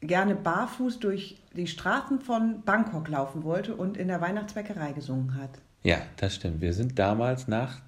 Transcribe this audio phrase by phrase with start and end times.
[0.00, 5.50] gerne barfuß durch die Straßen von Bangkok laufen wollte und in der Weihnachtsbäckerei gesungen hat.
[5.82, 6.60] Ja, das stimmt.
[6.60, 7.80] Wir sind damals nach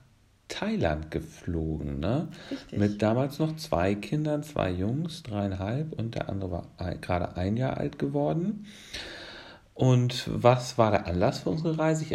[0.49, 2.29] Thailand geflogen, ne?
[2.51, 2.79] Richtig.
[2.79, 7.79] Mit damals noch zwei Kindern, zwei Jungs, dreieinhalb und der andere war gerade ein Jahr
[7.79, 8.67] alt geworden.
[9.75, 12.05] Und was war der Anlass für unsere Reise?
[12.05, 12.13] Ich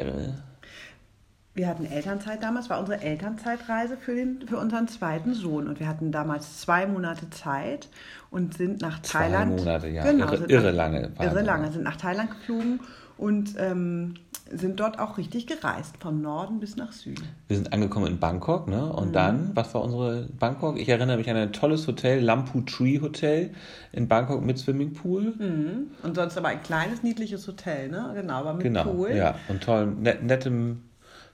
[1.57, 5.67] wir hatten Elternzeit damals, war unsere Elternzeitreise für, den, für unseren zweiten Sohn.
[5.67, 7.89] Und wir hatten damals zwei Monate Zeit
[8.29, 9.59] und sind nach Thailand.
[9.59, 10.03] Zwei Monate, ja.
[10.03, 11.11] Genau, irre, irre lange.
[11.19, 12.79] Irre lange, sind nach Thailand geflogen
[13.17, 14.13] und ähm,
[14.51, 17.27] sind dort auch richtig gereist, vom Norden bis nach Süden.
[17.47, 18.93] Wir sind angekommen in Bangkok, ne?
[18.93, 19.13] Und mhm.
[19.13, 20.77] dann, was war unsere Bangkok?
[20.77, 23.49] Ich erinnere mich an ein tolles Hotel, Lampu Tree Hotel
[23.91, 25.33] in Bangkok mit Swimmingpool.
[25.37, 25.87] Mhm.
[26.03, 28.11] Und sonst aber ein kleines, niedliches Hotel, ne?
[28.15, 29.15] Genau, aber mit genau, Pool.
[29.15, 30.83] Ja, und toll, net, nettem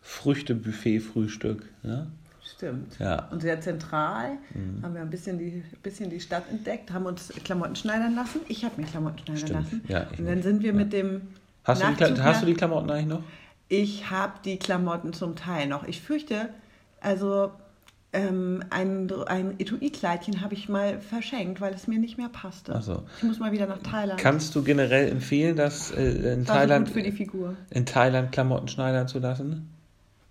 [0.03, 1.63] Früchtebuffet-Frühstück.
[1.81, 2.07] Ne?
[2.43, 2.99] Stimmt.
[2.99, 3.29] Ja.
[3.31, 4.83] Und sehr zentral mhm.
[4.83, 8.41] haben wir ein bisschen die, bisschen die Stadt entdeckt, haben uns Klamotten schneidern lassen.
[8.47, 9.63] Ich habe mir Klamotten schneidern Stimmt.
[9.63, 9.81] lassen.
[9.87, 10.77] Ja, und dann sind wir ja.
[10.77, 11.21] mit dem.
[11.63, 13.23] Hast du, die, hast du die Klamotten eigentlich noch?
[13.69, 15.87] Ich habe die Klamotten zum Teil noch.
[15.87, 16.49] Ich fürchte,
[16.99, 17.51] also
[18.11, 22.79] ähm, ein, ein Etui-Kleidchen habe ich mal verschenkt, weil es mir nicht mehr passte.
[22.81, 23.03] So.
[23.17, 24.19] Ich muss mal wieder nach Thailand.
[24.19, 27.55] Kannst du generell empfehlen, dass äh, in, Thailand, für die Figur.
[27.71, 29.72] in Thailand Klamotten schneidern zu lassen?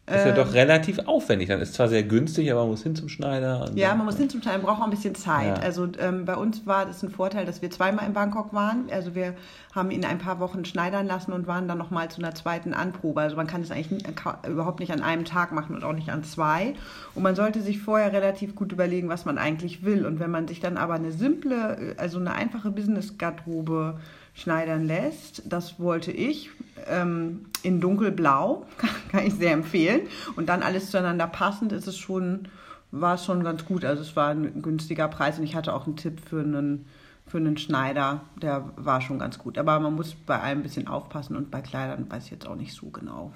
[0.04, 1.48] Ist ja doch ähm, relativ aufwendig.
[1.48, 3.70] Dann ist zwar sehr günstig, aber man muss hin zum Schneider.
[3.76, 5.58] ja, man muss hin zum Schneider, braucht auch ein bisschen Zeit.
[5.58, 5.62] Ja.
[5.62, 8.88] Also ähm, bei uns war das ein Vorteil, dass wir zweimal in Bangkok waren.
[8.90, 9.34] Also wir
[9.72, 13.20] haben ihn ein paar Wochen schneidern lassen und waren dann nochmal zu einer zweiten Anprobe.
[13.20, 14.02] Also man kann es eigentlich nie,
[14.48, 16.74] überhaupt nicht an einem Tag machen und auch nicht an zwei.
[17.14, 20.04] Und man sollte sich vorher relativ gut überlegen, was man eigentlich will.
[20.04, 24.00] Und wenn man sich dann aber eine simple, also eine einfache Business-Garderobe
[24.34, 25.42] schneidern lässt.
[25.46, 26.50] Das wollte ich
[26.86, 28.66] ähm, in dunkelblau,
[29.10, 30.02] kann ich sehr empfehlen.
[30.36, 32.48] Und dann alles zueinander passend ist es schon,
[32.90, 33.84] war es schon ganz gut.
[33.84, 36.86] Also es war ein günstiger Preis und ich hatte auch einen Tipp für einen,
[37.26, 39.58] für einen Schneider, der war schon ganz gut.
[39.58, 42.56] Aber man muss bei allem ein bisschen aufpassen und bei Kleidern weiß ich jetzt auch
[42.56, 43.32] nicht so genau.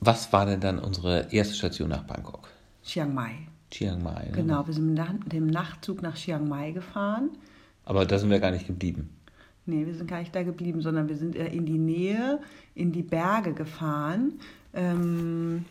[0.00, 2.48] Was war denn dann unsere erste Station nach Bangkok?
[2.82, 3.46] Chiang Mai.
[3.70, 4.24] Chiang Mai.
[4.26, 4.32] Ne?
[4.32, 7.30] Genau, wir sind mit dem Nachtzug nach Chiang Mai gefahren.
[7.84, 9.10] Aber da sind wir gar nicht geblieben.
[9.64, 12.40] Nee, wir sind gar nicht da geblieben, sondern wir sind in die Nähe,
[12.74, 14.40] in die Berge gefahren,
[14.74, 15.64] ähm,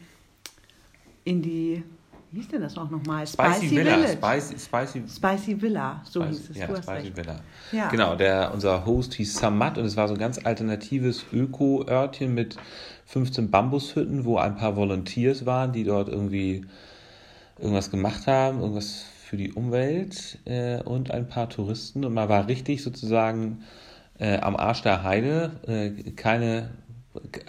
[1.26, 1.84] in die,
[2.32, 3.28] wie hieß denn das auch nochmal?
[3.28, 4.08] Spicy, Spicy Villa.
[4.08, 6.58] Spicy, Spicy, Spicy Villa, so Spicy, hieß es.
[6.58, 7.18] Ja, Spicy recht.
[7.18, 7.40] Villa.
[7.74, 7.90] Ja.
[7.90, 12.56] Genau, der, unser Host hieß Samat und es war so ein ganz alternatives Öko-Örtchen mit
[13.08, 16.66] 15 Bambushütten, wo ein paar Volunteers waren, die dort irgendwie
[17.60, 22.04] irgendwas gemacht haben, irgendwas für die Umwelt äh, und ein paar Touristen.
[22.04, 23.64] Und man war richtig sozusagen
[24.20, 25.52] äh, am Arsch der Heide.
[25.66, 26.72] Äh, keine,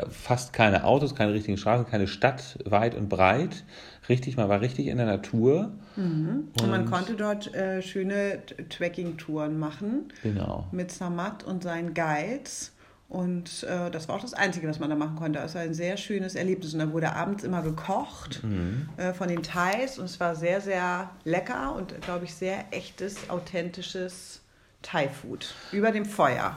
[0.08, 3.64] fast keine Autos, keine richtigen Straßen, keine Stadt weit und breit.
[4.08, 5.72] Richtig, man war richtig in der Natur.
[5.96, 6.50] Mhm.
[6.52, 8.38] Und, und, man konnte dort äh, schöne
[8.68, 10.12] Trekking-Touren machen.
[10.22, 10.68] Genau.
[10.70, 12.70] Mit Samat und seinen Guides.
[13.12, 15.38] Und äh, das war auch das Einzige, was man da machen konnte.
[15.40, 16.72] Es war ein sehr schönes Erlebnis.
[16.72, 18.88] Und da wurde abends immer gekocht mhm.
[18.96, 19.98] äh, von den Thais.
[19.98, 24.40] Und es war sehr, sehr lecker und, glaube ich, sehr echtes, authentisches
[24.80, 26.56] Thai-Food über dem Feuer.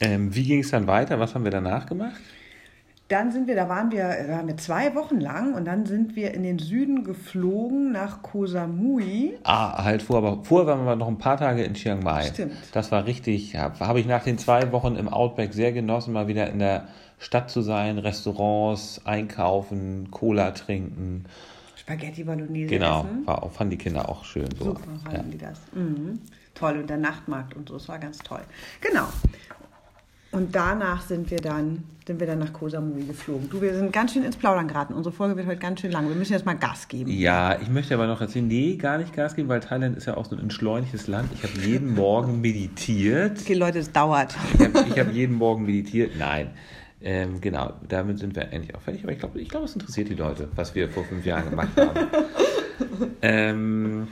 [0.00, 1.20] Ähm, wie ging es dann weiter?
[1.20, 2.22] Was haben wir danach gemacht?
[3.08, 6.32] Dann sind wir, da waren wir, waren wir zwei Wochen lang und dann sind wir
[6.32, 9.36] in den Süden geflogen nach Koh Samui.
[9.44, 12.22] Ah, halt vor, aber vorher waren wir noch ein paar Tage in Chiang Mai.
[12.22, 12.54] Stimmt.
[12.72, 16.48] Das war richtig, habe ich nach den zwei Wochen im Outback sehr genossen, mal wieder
[16.48, 21.26] in der Stadt zu sein, Restaurants, einkaufen, Cola trinken.
[21.76, 23.20] Spaghetti Bolognese genau, essen.
[23.20, 24.48] Genau, war, fanden die Kinder auch schön.
[24.58, 24.64] So.
[24.64, 25.22] Super fanden ja.
[25.32, 25.60] die das.
[25.72, 26.20] Mhm.
[26.54, 28.40] Toll, und der Nachtmarkt und so, es war ganz toll.
[28.80, 29.08] Genau.
[30.34, 33.48] Und danach sind wir dann, sind wir dann nach Koh Samui geflogen.
[33.48, 34.92] Du, wir sind ganz schön ins Plaudern geraten.
[34.92, 36.08] Unsere Folge wird heute ganz schön lang.
[36.08, 37.08] Wir müssen jetzt mal Gas geben.
[37.08, 40.16] Ja, ich möchte aber noch erzählen, nee, gar nicht Gas geben, weil Thailand ist ja
[40.16, 41.30] auch so ein entschleunigtes Land.
[41.34, 43.38] Ich habe jeden Morgen meditiert.
[43.42, 44.34] Okay, Leute, es dauert.
[44.58, 44.60] Ich
[44.98, 46.16] habe hab jeden Morgen meditiert.
[46.18, 46.50] Nein.
[47.00, 49.04] Ähm, genau, damit sind wir eigentlich auch fertig.
[49.04, 51.68] Aber ich glaube, ich glaub, es interessiert die Leute, was wir vor fünf Jahren gemacht
[51.76, 52.08] haben.
[53.22, 54.08] ähm,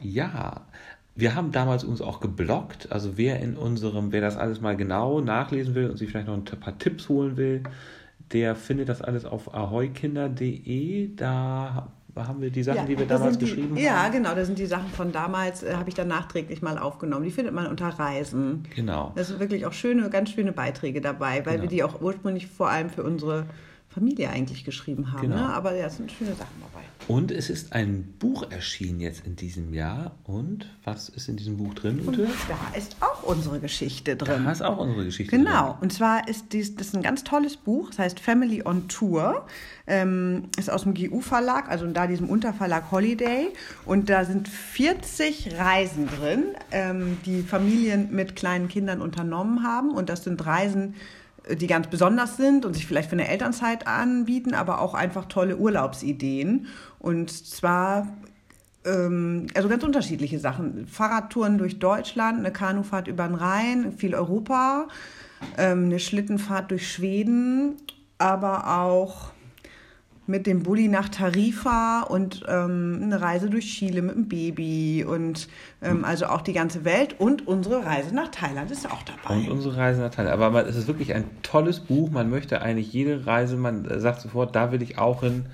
[0.00, 0.66] ja,
[1.14, 2.90] wir haben damals uns auch geblockt.
[2.90, 6.36] Also wer in unserem, wer das alles mal genau nachlesen will und sich vielleicht noch
[6.36, 7.62] ein paar Tipps holen will,
[8.32, 11.14] der findet das alles auf ahoykinder.de.
[11.14, 14.12] Da haben wir die Sachen, ja, die wir damals die, geschrieben ja, haben.
[14.12, 17.24] Ja, genau, das sind die Sachen von damals, äh, habe ich dann nachträglich mal aufgenommen.
[17.24, 18.64] Die findet man unter Reisen.
[18.74, 19.12] Genau.
[19.14, 21.62] Da sind wirklich auch schöne, ganz schöne Beiträge dabei, weil genau.
[21.62, 23.46] wir die auch ursprünglich vor allem für unsere
[23.92, 25.22] Familie eigentlich geschrieben haben.
[25.22, 25.36] Genau.
[25.36, 25.54] Ne?
[25.54, 26.84] Aber ja, es sind schöne Sachen dabei.
[27.08, 30.12] Und es ist ein Buch erschienen jetzt in diesem Jahr.
[30.24, 32.22] Und was ist in diesem Buch drin, Ute?
[32.22, 34.44] Und da ist auch unsere Geschichte drin.
[34.44, 35.50] Da ist auch unsere Geschichte genau.
[35.50, 35.62] drin.
[35.62, 35.78] Genau.
[35.80, 37.90] Und zwar ist dies, das ist ein ganz tolles Buch.
[37.90, 39.46] Das heißt Family on Tour.
[39.86, 43.48] Ähm, ist aus dem GU-Verlag, also da diesem Unterverlag Holiday.
[43.84, 49.90] Und da sind 40 Reisen drin, ähm, die Familien mit kleinen Kindern unternommen haben.
[49.90, 50.94] Und das sind Reisen
[51.50, 55.56] die ganz besonders sind und sich vielleicht für eine Elternzeit anbieten, aber auch einfach tolle
[55.56, 56.66] Urlaubsideen.
[56.98, 58.06] Und zwar
[58.84, 60.86] ähm, also ganz unterschiedliche Sachen.
[60.86, 64.88] Fahrradtouren durch Deutschland, eine Kanufahrt über den Rhein, viel Europa,
[65.58, 67.76] ähm, eine Schlittenfahrt durch Schweden,
[68.18, 69.32] aber auch
[70.26, 75.48] mit dem Bulli nach Tarifa und ähm, eine Reise durch Chile mit dem Baby und
[75.82, 79.34] ähm, also auch die ganze Welt und unsere Reise nach Thailand ist auch dabei.
[79.34, 80.34] Und unsere Reise nach Thailand.
[80.34, 82.10] Aber man, es ist wirklich ein tolles Buch.
[82.10, 85.46] Man möchte eigentlich jede Reise, man sagt sofort, da will ich auch hin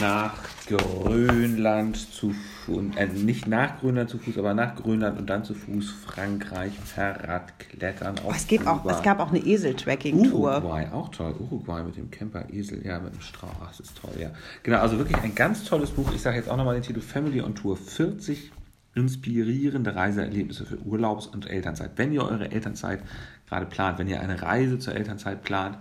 [0.00, 0.34] nach
[0.66, 2.32] Grönland zu
[2.64, 6.72] Fuß, äh, nicht nach Grönland zu Fuß, aber nach Grönland und dann zu Fuß Frankreich,
[6.78, 8.14] Fahrrad, Klettern.
[8.24, 10.58] Oh, es, gibt auch, es gab auch eine Esel-Tracking-Tour.
[10.58, 11.34] Uruguay, auch toll.
[11.38, 14.30] Uruguay mit dem Camper Esel, ja, mit dem Strauch, das ist toll, ja.
[14.62, 16.12] Genau, also wirklich ein ganz tolles Buch.
[16.14, 17.76] Ich sage jetzt auch nochmal den Titel Family on Tour.
[17.76, 18.52] 40
[18.94, 21.92] inspirierende Reiseerlebnisse für Urlaubs- und Elternzeit.
[21.96, 23.00] Wenn ihr eure Elternzeit
[23.48, 25.78] gerade plant, wenn ihr eine Reise zur Elternzeit plant,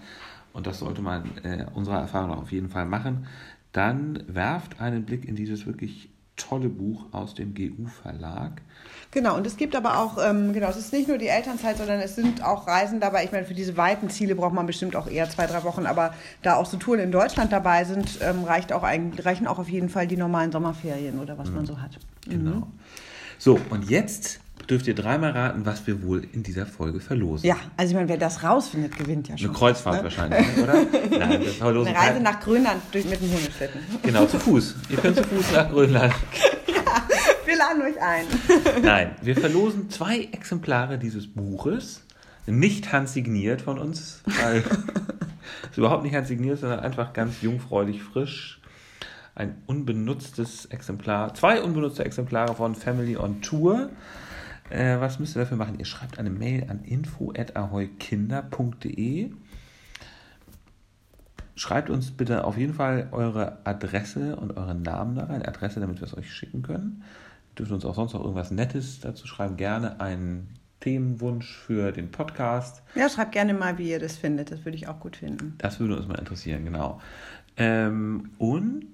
[0.53, 3.27] und das sollte man äh, unserer Erfahrung auf jeden Fall machen,
[3.71, 8.61] dann werft einen Blick in dieses wirklich tolle Buch aus dem GU-Verlag.
[9.11, 11.99] Genau, und es gibt aber auch, ähm, genau, es ist nicht nur die Elternzeit, sondern
[11.99, 13.25] es sind auch Reisen dabei.
[13.25, 16.13] Ich meine, für diese weiten Ziele braucht man bestimmt auch eher zwei, drei Wochen, aber
[16.41, 19.89] da auch so Touren in Deutschland dabei sind, ähm, reicht auch reichen auch auf jeden
[19.89, 21.55] Fall die normalen Sommerferien oder was mhm.
[21.55, 21.97] man so hat.
[22.27, 22.51] Genau.
[22.51, 22.63] Mhm.
[23.37, 24.39] So, und jetzt
[24.69, 27.47] dürft ihr dreimal raten, was wir wohl in dieser Folge verlosen.
[27.47, 29.49] Ja, also ich meine, wer das rausfindet, gewinnt ja schon.
[29.49, 30.03] Eine Kreuzfahrt ne?
[30.03, 30.73] wahrscheinlich, oder?
[31.17, 32.23] Nein, das Eine Reise kein...
[32.23, 33.81] nach Grönland durch, mit dem Hundeschlitten.
[34.03, 34.75] Genau, zu Fuß.
[34.89, 36.13] Ihr könnt zu Fuß nach Grönland.
[36.67, 37.03] ja,
[37.45, 38.25] wir laden euch ein.
[38.83, 42.03] Nein, wir verlosen zwei Exemplare dieses Buches.
[42.45, 44.63] Nicht handsigniert von uns, weil
[45.71, 48.59] es überhaupt nicht handsigniert, sondern einfach ganz jungfräulich frisch.
[49.35, 53.89] Ein unbenutztes Exemplar, zwei unbenutzte Exemplare von Family on Tour.
[54.69, 55.79] Äh, was müsst ihr dafür machen?
[55.79, 59.31] Ihr schreibt eine Mail an info.ahoykinder.de.
[61.55, 65.45] Schreibt uns bitte auf jeden Fall eure Adresse und euren Namen da rein.
[65.45, 67.03] Adresse, damit wir es euch schicken können.
[67.51, 69.57] Ihr dürft uns auch sonst noch irgendwas Nettes dazu schreiben.
[69.57, 72.83] Gerne einen Themenwunsch für den Podcast.
[72.95, 74.51] Ja, schreibt gerne mal, wie ihr das findet.
[74.51, 75.55] Das würde ich auch gut finden.
[75.57, 77.01] Das würde uns mal interessieren, genau.
[77.57, 78.93] Ähm, und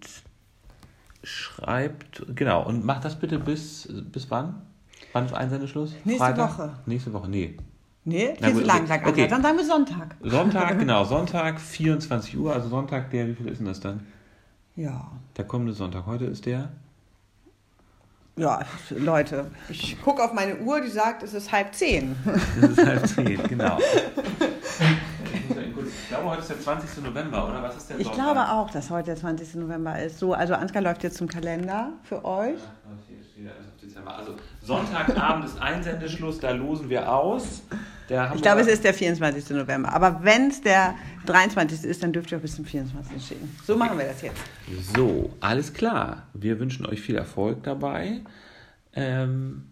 [1.24, 4.62] schreibt, genau, und macht das bitte bis, bis wann?
[5.16, 5.94] Wann ist Einsendeschluss?
[6.04, 6.60] Nächste Freitag?
[6.60, 6.74] Woche.
[6.88, 7.56] Nächste Woche, nee.
[8.04, 9.30] Nee, viel zu lang, sag okay.
[9.30, 10.14] Dann sagen wir Sonntag.
[10.22, 11.06] Sonntag, genau.
[11.06, 12.52] Sonntag, 24 Uhr.
[12.52, 14.06] Also Sonntag, der, wie viel ist denn das dann?
[14.76, 15.10] Ja.
[15.38, 16.06] Der kommende Sonntag.
[16.06, 16.68] Heute ist der?
[18.36, 22.14] Ja, Leute, ich gucke auf meine Uhr, die sagt, es ist halb zehn.
[22.62, 23.78] Es ist halb zehn, genau.
[23.80, 23.88] Ich
[26.10, 27.06] glaube, heute ist der 20.
[27.06, 27.64] November, oder?
[27.64, 28.22] Was ist der Ich Sonntag?
[28.22, 29.56] glaube auch, dass heute der 20.
[29.56, 30.20] November ist.
[30.20, 32.60] So, also Ansgar läuft jetzt zum Kalender für euch.
[33.38, 34.18] Ja, Dezember.
[34.18, 37.62] Also Sonntagabend ist Einsendeschluss, da losen wir aus.
[38.10, 39.52] ich glaube, es ist der 24.
[39.52, 39.94] November.
[39.94, 40.96] Aber wenn es der
[41.28, 41.84] 23.
[41.84, 43.24] ist, dann dürft ihr auch bis zum 24.
[43.24, 43.56] schicken.
[43.66, 44.42] So machen wir das jetzt.
[44.96, 46.24] So, alles klar.
[46.34, 48.22] Wir wünschen euch viel Erfolg dabei.
[48.94, 49.66] Ähm,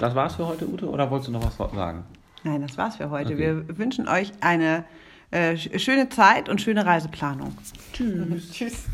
[0.00, 2.04] das war's für heute, Ute, oder wolltest du noch was sagen?
[2.42, 3.32] Nein, das war's für heute.
[3.32, 3.38] Okay.
[3.38, 4.84] Wir wünschen euch eine
[5.30, 7.56] äh, schöne Zeit und schöne Reiseplanung.
[7.92, 8.50] Tschüss.
[8.52, 8.84] Tschüss.